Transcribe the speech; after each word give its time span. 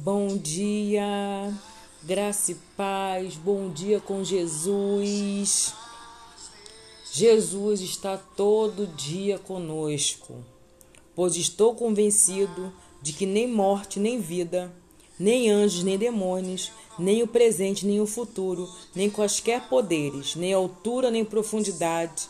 Bom 0.00 0.36
dia, 0.36 1.52
graça 2.04 2.52
e 2.52 2.54
paz, 2.76 3.34
bom 3.34 3.68
dia 3.68 3.98
com 3.98 4.22
Jesus. 4.22 5.74
Jesus 7.10 7.80
está 7.80 8.16
todo 8.16 8.86
dia 8.86 9.40
conosco, 9.40 10.36
pois 11.16 11.34
estou 11.34 11.74
convencido 11.74 12.72
de 13.02 13.12
que 13.12 13.26
nem 13.26 13.48
morte, 13.48 13.98
nem 13.98 14.20
vida, 14.20 14.72
nem 15.18 15.50
anjos, 15.50 15.82
nem 15.82 15.98
demônios, 15.98 16.70
nem 16.96 17.24
o 17.24 17.26
presente, 17.26 17.84
nem 17.84 18.00
o 18.00 18.06
futuro, 18.06 18.68
nem 18.94 19.10
quaisquer 19.10 19.68
poderes, 19.68 20.36
nem 20.36 20.52
altura, 20.52 21.10
nem 21.10 21.24
profundidade, 21.24 22.28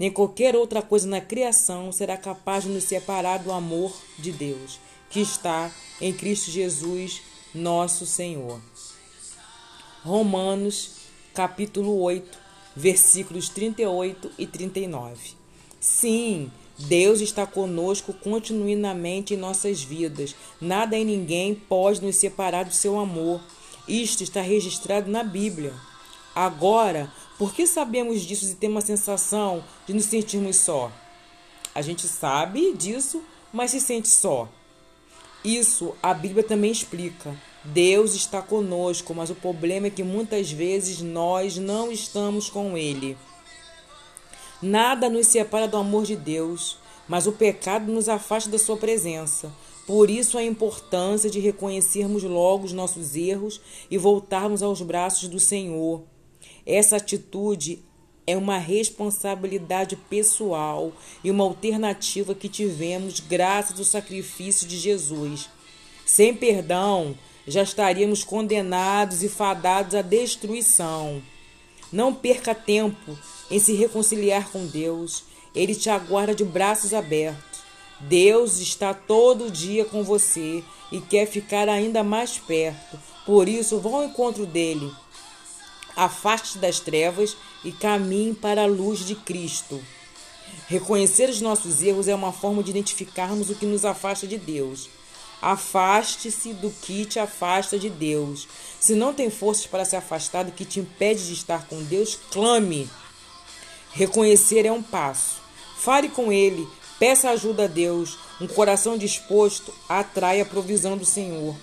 nem 0.00 0.10
qualquer 0.10 0.56
outra 0.56 0.80
coisa 0.80 1.06
na 1.06 1.20
criação 1.20 1.92
será 1.92 2.16
capaz 2.16 2.64
de 2.64 2.70
nos 2.70 2.84
separar 2.84 3.38
do 3.38 3.52
amor 3.52 3.94
de 4.18 4.32
Deus 4.32 4.80
que 5.10 5.20
está 5.20 5.70
em 6.00 6.10
Cristo 6.12 6.50
Jesus, 6.50 7.20
nosso 7.54 8.06
Senhor. 8.06 8.60
Romanos, 10.02 10.92
capítulo 11.34 12.00
8, 12.00 12.38
versículos 12.74 13.50
38 13.50 14.30
e 14.38 14.46
39. 14.46 15.32
Sim, 15.78 16.50
Deus 16.78 17.20
está 17.20 17.46
conosco 17.46 18.14
continuamente 18.14 19.34
em 19.34 19.36
nossas 19.36 19.82
vidas. 19.82 20.34
Nada 20.60 20.96
e 20.96 21.04
ninguém 21.04 21.54
pode 21.54 22.00
nos 22.00 22.16
separar 22.16 22.64
do 22.64 22.72
seu 22.72 22.98
amor. 22.98 23.42
Isto 23.86 24.22
está 24.22 24.40
registrado 24.40 25.10
na 25.10 25.22
Bíblia. 25.22 25.74
Agora, 26.34 27.12
por 27.38 27.52
que 27.52 27.66
sabemos 27.66 28.22
disso 28.22 28.44
e 28.50 28.54
temos 28.54 28.84
a 28.84 28.86
sensação 28.86 29.64
de 29.86 29.94
nos 29.94 30.04
sentirmos 30.04 30.56
só? 30.56 30.92
A 31.74 31.82
gente 31.82 32.06
sabe 32.06 32.72
disso, 32.74 33.22
mas 33.52 33.70
se 33.70 33.80
sente 33.80 34.08
só. 34.08 34.48
Isso 35.44 35.94
a 36.02 36.12
Bíblia 36.12 36.44
também 36.44 36.70
explica. 36.70 37.34
Deus 37.64 38.14
está 38.14 38.40
conosco, 38.40 39.14
mas 39.14 39.30
o 39.30 39.34
problema 39.34 39.86
é 39.86 39.90
que 39.90 40.02
muitas 40.02 40.50
vezes 40.50 41.00
nós 41.00 41.56
não 41.56 41.90
estamos 41.90 42.48
com 42.48 42.76
Ele. 42.76 43.16
Nada 44.62 45.08
nos 45.08 45.26
separa 45.26 45.66
do 45.66 45.76
amor 45.76 46.04
de 46.04 46.16
Deus, 46.16 46.78
mas 47.08 47.26
o 47.26 47.32
pecado 47.32 47.90
nos 47.90 48.08
afasta 48.08 48.50
da 48.50 48.58
Sua 48.58 48.76
presença. 48.76 49.50
Por 49.86 50.10
isso 50.10 50.38
a 50.38 50.44
importância 50.44 51.30
de 51.30 51.40
reconhecermos 51.40 52.22
logo 52.22 52.64
os 52.64 52.72
nossos 52.72 53.16
erros 53.16 53.60
e 53.90 53.98
voltarmos 53.98 54.62
aos 54.62 54.82
braços 54.82 55.28
do 55.28 55.40
Senhor. 55.40 56.02
Essa 56.66 56.96
atitude 56.96 57.82
é 58.26 58.36
uma 58.36 58.58
responsabilidade 58.58 59.96
pessoal 59.96 60.92
e 61.24 61.30
uma 61.30 61.44
alternativa 61.44 62.34
que 62.34 62.48
tivemos 62.48 63.20
graças 63.20 63.78
ao 63.78 63.84
sacrifício 63.84 64.66
de 64.68 64.78
Jesus. 64.78 65.48
Sem 66.06 66.34
perdão, 66.34 67.16
já 67.46 67.62
estaríamos 67.62 68.22
condenados 68.22 69.22
e 69.22 69.28
fadados 69.28 69.94
à 69.94 70.02
destruição. 70.02 71.22
Não 71.92 72.14
perca 72.14 72.54
tempo 72.54 73.18
em 73.50 73.58
se 73.58 73.74
reconciliar 73.74 74.50
com 74.50 74.66
Deus. 74.66 75.24
Ele 75.54 75.74
te 75.74 75.90
aguarda 75.90 76.34
de 76.34 76.44
braços 76.44 76.94
abertos. 76.94 77.60
Deus 78.00 78.58
está 78.58 78.94
todo 78.94 79.50
dia 79.50 79.84
com 79.84 80.02
você 80.02 80.62
e 80.92 81.00
quer 81.00 81.26
ficar 81.26 81.68
ainda 81.68 82.02
mais 82.02 82.38
perto. 82.38 82.98
Por 83.26 83.48
isso, 83.48 83.78
vá 83.78 83.90
ao 83.90 84.04
encontro 84.04 84.46
dele. 84.46 84.90
Afaste 85.96 86.58
das 86.58 86.80
trevas 86.80 87.36
e 87.64 87.72
caminhe 87.72 88.34
para 88.34 88.62
a 88.62 88.66
luz 88.66 89.00
de 89.00 89.14
Cristo. 89.14 89.82
Reconhecer 90.68 91.28
os 91.28 91.40
nossos 91.40 91.82
erros 91.82 92.08
é 92.08 92.14
uma 92.14 92.32
forma 92.32 92.62
de 92.62 92.70
identificarmos 92.70 93.50
o 93.50 93.54
que 93.54 93.66
nos 93.66 93.84
afasta 93.84 94.26
de 94.26 94.38
Deus. 94.38 94.88
Afaste-se 95.42 96.52
do 96.52 96.70
que 96.70 97.04
te 97.04 97.18
afasta 97.18 97.78
de 97.78 97.88
Deus. 97.88 98.46
Se 98.78 98.94
não 98.94 99.14
tem 99.14 99.30
forças 99.30 99.66
para 99.66 99.84
se 99.84 99.96
afastar 99.96 100.44
do 100.44 100.52
que 100.52 100.64
te 100.64 100.80
impede 100.80 101.26
de 101.26 101.32
estar 101.32 101.66
com 101.66 101.82
Deus, 101.82 102.18
clame. 102.30 102.88
Reconhecer 103.92 104.66
é 104.66 104.72
um 104.72 104.82
passo. 104.82 105.40
Fale 105.78 106.10
com 106.10 106.30
Ele, 106.30 106.68
peça 106.98 107.30
ajuda 107.30 107.64
a 107.64 107.66
Deus. 107.66 108.18
Um 108.40 108.46
coração 108.46 108.98
disposto 108.98 109.72
atrai 109.88 110.40
a 110.40 110.46
provisão 110.46 110.96
do 110.96 111.06
Senhor. 111.06 111.56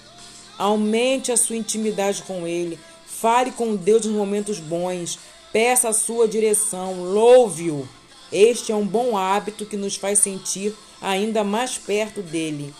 Aumente 0.58 1.32
a 1.32 1.38
sua 1.38 1.56
intimidade 1.56 2.24
com 2.24 2.48
Ele. 2.48 2.80
Fale 3.20 3.52
com 3.52 3.76
Deus 3.76 4.06
nos 4.06 4.16
momentos 4.16 4.60
bons. 4.60 5.18
Peça 5.52 5.90
a 5.90 5.94
sua 5.94 6.28
direção, 6.28 7.04
louve-o. 7.04 7.88
Este 8.32 8.72
é 8.72 8.76
um 8.76 8.86
bom 8.86 9.18
hábito 9.18 9.66
que 9.66 9.76
nos 9.76 9.96
faz 9.96 10.20
sentir 10.20 10.76
ainda 11.02 11.44
mais 11.44 11.78
perto 11.78 12.22
dele. 12.22 12.74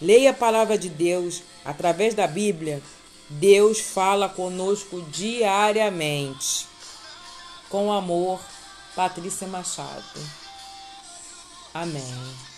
Leia 0.00 0.30
a 0.30 0.34
palavra 0.34 0.76
de 0.76 0.88
Deus 0.90 1.42
através 1.64 2.14
da 2.14 2.26
Bíblia. 2.26 2.82
Deus 3.30 3.80
fala 3.80 4.28
conosco 4.28 5.00
diariamente. 5.10 6.66
Com 7.70 7.90
amor, 7.90 8.40
Patrícia 8.94 9.46
Machado. 9.46 10.20
Amém. 11.72 12.49